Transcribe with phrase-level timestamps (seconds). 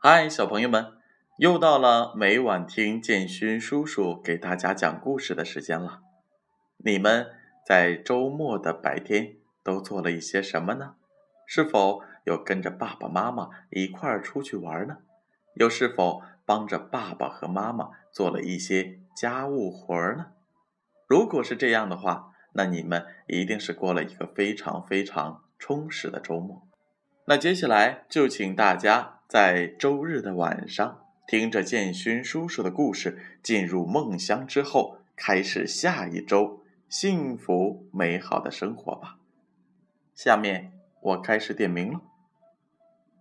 [0.00, 0.92] 嗨，小朋友们，
[1.38, 6.02] 又到了每晚听建勋叔叔给大家讲故事的时间了。
[6.76, 7.26] 你们
[7.66, 9.34] 在周末的白天
[9.64, 10.94] 都做了一些什么呢？
[11.48, 14.98] 是否有跟着爸爸妈妈一块儿出去玩呢？
[15.54, 20.26] 又是否帮着爸爸和妈妈做了一些家务活儿呢？
[21.08, 26.62] 如果是这样的话，那你们一定是过了一个非常非常充实的周末。
[27.24, 29.17] 那接下来就请大家。
[29.28, 39.18] 在周日的晚上，听着建勋叔叔的故事，进入梦乡之后，开始下一周幸福美好的生活吧。
[40.14, 42.00] 下面我开始点名了：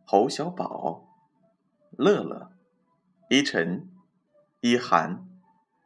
[0.06, 1.06] 侯小宝、
[1.92, 2.54] 乐乐、
[3.28, 3.90] 依晨、
[4.62, 5.28] 依涵、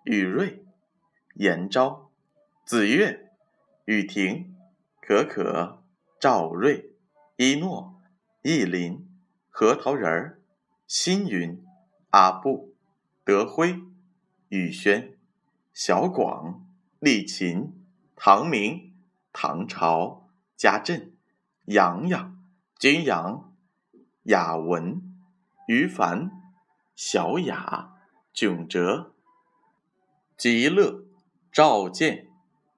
[0.03, 0.63] 雨瑞、
[1.33, 2.11] 严昭、
[2.63, 3.31] 子月、
[3.85, 4.55] 雨婷、
[5.01, 5.81] 可可、
[6.19, 6.91] 赵瑞、
[7.37, 7.99] 一诺、
[8.43, 9.10] 意林。
[9.53, 10.41] 核桃仁儿、
[10.87, 11.61] 新云、
[12.11, 12.73] 阿布、
[13.25, 13.77] 德辉、
[14.47, 15.17] 宇轩、
[15.73, 16.65] 小广、
[16.99, 17.85] 丽琴、
[18.15, 18.93] 唐明、
[19.33, 21.17] 唐朝、家振、
[21.65, 22.41] 洋洋、
[22.79, 23.53] 君阳、
[24.23, 25.01] 雅文、
[25.67, 26.31] 于凡、
[26.95, 27.97] 小雅、
[28.33, 29.13] 囧哲、
[30.37, 31.03] 极乐、
[31.51, 32.29] 赵健、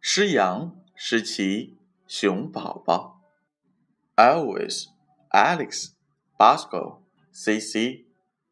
[0.01, 3.21] 诗阳、诗琪、熊宝宝、
[4.15, 4.87] Elvis、
[5.29, 5.92] Alex。
[6.43, 6.99] Bosco,
[7.31, 8.03] CC,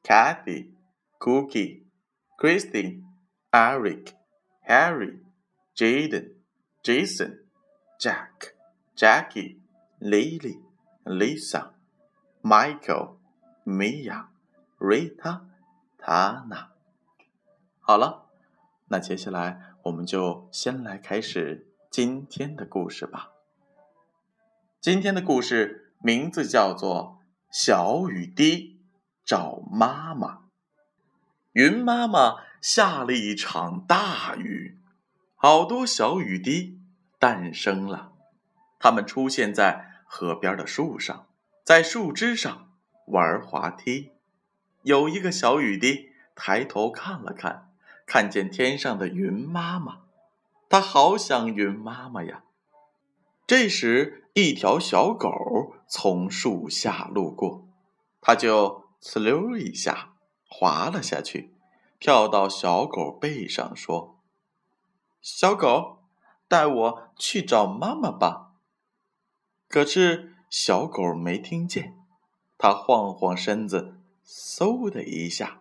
[0.02, 0.72] Kathy,
[1.20, 1.84] Cookie,
[2.38, 3.03] Christine,
[3.52, 4.14] Eric,
[4.61, 5.20] Harry,
[5.75, 6.30] Jaden,
[6.81, 7.39] Jason,
[8.00, 8.53] Jack,
[8.95, 9.58] Jackie,
[10.00, 10.61] Lily,
[11.03, 11.72] Lisa,
[12.42, 13.17] Michael,
[13.66, 14.28] Mia,
[14.80, 15.42] Rita,
[16.02, 16.67] Tana。
[17.81, 18.30] 好了，
[18.88, 23.33] 那接下来我们就先来开始今天的故事吧。
[24.80, 27.20] 今天的故事名字叫做。
[27.52, 28.80] 小雨滴
[29.26, 30.44] 找妈妈。
[31.52, 34.80] 云妈妈下了一场大雨，
[35.36, 36.80] 好多小雨滴
[37.20, 38.14] 诞生了。
[38.80, 41.28] 它们出现在河边的树上，
[41.66, 42.72] 在树枝上
[43.08, 44.14] 玩滑梯。
[44.83, 47.73] 有一个小雨滴抬头看了看，
[48.06, 50.04] 看见天上的云妈妈，
[50.70, 52.44] 它好想云妈妈呀。
[53.52, 57.67] 这时，一条小狗从树下路过，
[58.22, 60.14] 它就呲溜一下
[60.48, 61.54] 滑了下去，
[62.00, 64.22] 跳到小狗背上说
[65.22, 65.98] ：“小狗，
[66.48, 68.54] 带我去找妈妈吧。”
[69.68, 71.98] 可是小狗没听见，
[72.58, 75.60] 它晃晃身子，嗖的一下，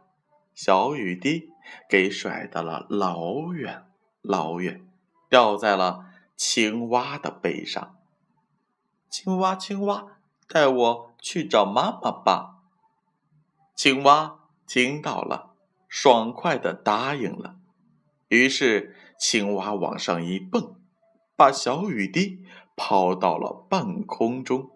[0.54, 1.50] 小雨滴
[1.88, 3.86] 给甩到了老远
[4.22, 4.86] 老远，
[5.28, 6.06] 掉在了。
[6.42, 7.98] 青蛙的背上，
[9.10, 10.16] 青蛙，青蛙，
[10.48, 12.62] 带我去找妈妈吧。
[13.76, 15.54] 青蛙听到了，
[15.86, 17.56] 爽快的答应了。
[18.28, 20.76] 于是，青蛙往上一蹦，
[21.36, 22.42] 把小雨滴
[22.74, 24.70] 抛到了半空中。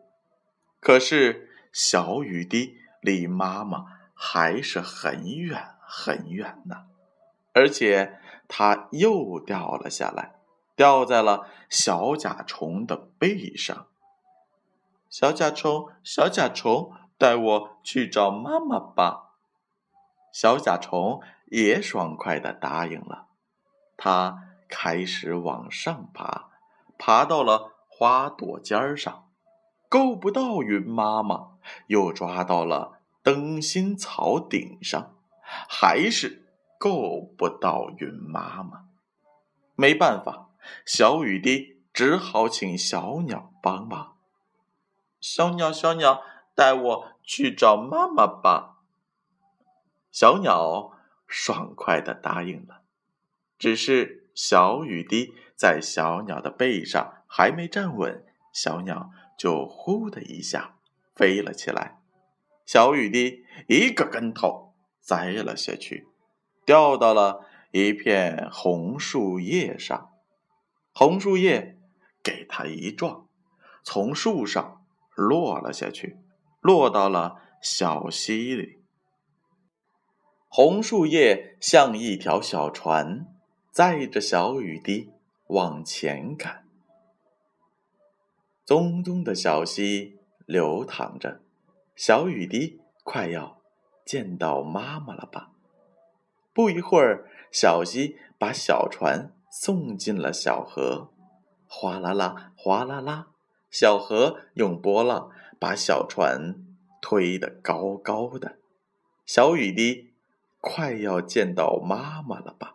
[0.81, 6.85] 可是，小雨滴离妈妈还是很远很远呢，
[7.55, 10.35] 而且它又掉了下来。
[10.77, 13.87] 掉在了小甲虫的背上。
[15.09, 19.31] 小甲虫，小甲虫，带我去找妈妈吧。
[20.33, 23.29] 小甲虫也爽快的答应了。
[23.97, 26.51] 它开始往上爬，
[26.99, 29.29] 爬到了花朵尖上，
[29.89, 31.53] 够不到云妈妈，
[31.87, 35.15] 又抓到了灯芯草顶上，
[35.69, 36.45] 还是
[36.77, 38.87] 够不到云妈妈。
[39.77, 40.44] 没办法。
[40.85, 44.17] 小雨滴只好请小鸟帮忙。
[45.21, 46.23] 小鸟，小鸟，
[46.55, 48.79] 带我去找妈妈吧。
[50.11, 50.93] 小鸟
[51.27, 52.83] 爽快的答应了。
[53.59, 60.77] 只是小雨滴在小鸟的背上还没站稳，小鸟就呼的一下
[61.15, 62.01] 飞了起来。
[62.67, 66.09] 小雨滴一个跟头栽了下去，
[66.65, 70.14] 掉到了一片红树叶上。
[70.97, 71.77] 红树叶
[72.23, 73.27] 给它一撞，
[73.83, 74.87] 从树上
[75.17, 76.19] 落了下去，
[76.61, 78.79] 落到了小溪里。
[80.47, 83.27] 红树叶像一条小船，
[83.73, 85.11] 载着小雨滴
[85.49, 86.65] 往前赶。
[88.65, 91.41] 淙淙的小溪流淌着，
[91.97, 93.61] 小雨滴快要
[94.07, 95.51] 见到妈妈了吧？
[96.53, 99.33] 不一会儿，小溪把小船。
[99.56, 101.12] 送进了小河，
[101.68, 103.28] 哗啦啦，哗啦啦，
[103.71, 105.30] 小河用波浪
[105.60, 106.56] 把小船
[107.01, 108.59] 推得高高的。
[109.24, 110.12] 小雨滴
[110.60, 112.74] 快要见到妈妈了吧？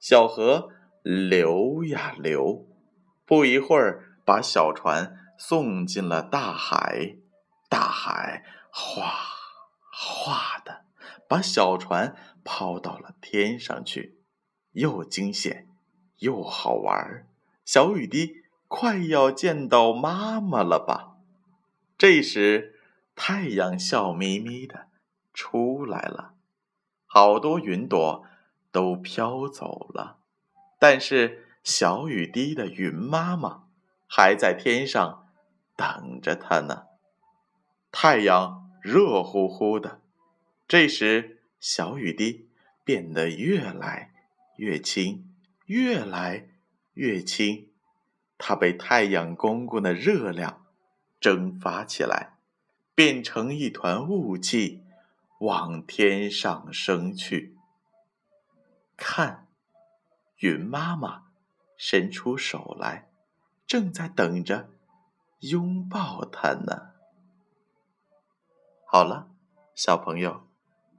[0.00, 0.70] 小河
[1.04, 2.66] 流呀流，
[3.24, 7.18] 不一会儿把小船送进了大海。
[7.68, 9.12] 大海哗
[9.92, 10.84] 哗的
[11.28, 14.15] 把小船抛到了天上去，
[14.76, 15.66] 又惊险
[16.18, 17.26] 又好玩。
[17.64, 21.16] 小雨滴快要见到妈妈了吧？
[21.96, 22.78] 这时，
[23.14, 24.88] 太阳笑眯眯的
[25.32, 26.34] 出来了，
[27.06, 28.24] 好多云朵
[28.70, 30.18] 都飘走了，
[30.78, 33.64] 但是小雨滴的云妈妈
[34.06, 35.26] 还在天上
[35.74, 36.84] 等着它呢。
[37.90, 40.02] 太阳热乎乎的，
[40.68, 42.50] 这时小雨滴
[42.84, 44.12] 变得越来
[44.56, 45.32] 越轻，
[45.66, 46.48] 越来
[46.94, 47.70] 越轻。
[48.38, 50.66] 它被太阳公公的热量
[51.18, 52.36] 蒸发起来，
[52.94, 54.84] 变成一团雾气，
[55.40, 57.56] 往天上升去。
[58.96, 59.48] 看，
[60.38, 61.24] 云妈妈
[61.76, 63.10] 伸出手来，
[63.66, 64.70] 正在等着
[65.40, 66.92] 拥抱它呢。
[68.86, 69.30] 好了，
[69.74, 70.46] 小朋友，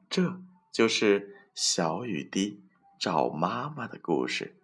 [0.09, 2.63] 这就是小雨滴
[2.97, 4.55] 找妈妈的故事。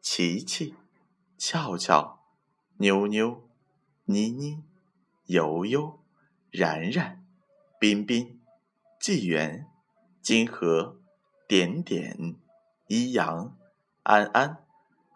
[0.00, 0.74] 琪琪、
[1.36, 2.20] 俏俏、
[2.78, 3.48] 妞妞、
[4.04, 4.62] 妮妮、
[5.26, 6.00] 悠悠、
[6.50, 7.24] 然然、
[7.78, 8.40] 彬彬、
[9.00, 9.66] 纪元、
[10.22, 11.00] 金河、
[11.46, 12.36] 点点、
[12.86, 13.56] 一阳、
[14.02, 14.64] 安安、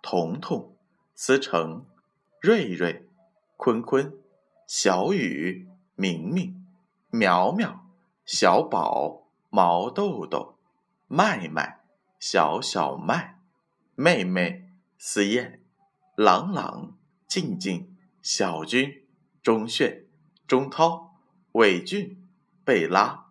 [0.02, 0.76] 彤彤、
[1.14, 1.86] 思成、
[2.40, 3.08] 瑞瑞、
[3.56, 4.12] 坤坤、
[4.66, 6.62] 小雨、明明。
[7.14, 7.84] 苗苗、
[8.24, 10.56] 小宝、毛豆豆、
[11.08, 11.81] 麦麦、
[12.22, 13.40] 小小麦、
[13.96, 15.60] 妹妹、思燕、
[16.14, 16.96] 朗朗、
[17.26, 19.02] 静静、小军、
[19.42, 20.06] 钟炫、
[20.46, 21.16] 钟涛、
[21.54, 22.16] 伟俊、
[22.64, 23.26] 贝拉、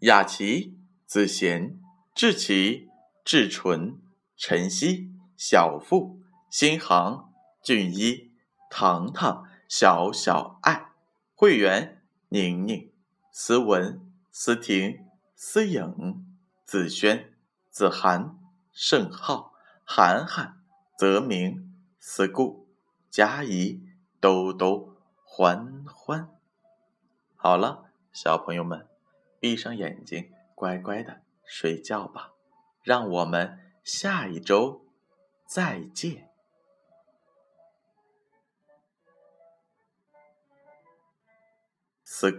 [0.00, 0.76] 雅琪、
[1.06, 1.80] 子贤、
[2.14, 2.90] 志奇、
[3.24, 3.98] 志纯、
[4.36, 6.20] 晨曦、小付、
[6.50, 7.32] 新航、
[7.62, 8.32] 俊一、
[8.68, 10.90] 糖糖、小小爱、
[11.34, 11.94] 会员。
[12.30, 12.92] 宁宁、
[13.32, 16.26] 思文、思婷、思颖、
[16.66, 17.32] 子轩、
[17.78, 18.36] 子涵、
[18.72, 19.52] 盛浩、
[19.84, 20.64] 涵涵、
[20.96, 22.66] 泽明、思顾、
[23.08, 23.80] 佳怡、
[24.18, 26.28] 兜兜、欢欢。
[27.36, 28.88] 好了，小朋友们，
[29.38, 32.32] 闭上眼睛，乖乖的睡觉吧。
[32.82, 34.84] 让我们下一周
[35.46, 36.27] 再见。